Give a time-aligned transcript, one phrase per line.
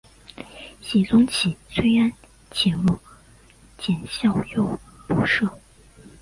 [0.81, 2.11] 僖宗起崔安
[2.49, 2.95] 潜为
[3.77, 5.47] 检校右仆射。